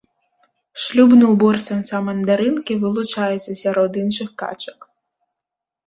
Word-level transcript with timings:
Шлюбны 0.85 1.25
ўбор 1.33 1.55
самца 1.67 2.01
мандарынкі 2.09 2.81
вылучаецца 2.87 3.51
сярод 3.63 3.91
іншых 4.05 4.29
качак. 4.45 4.79